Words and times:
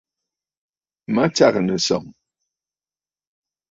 Matsàgə̀ 1.13 1.61
nɨ̀sɔ̀ŋ. 1.65 2.03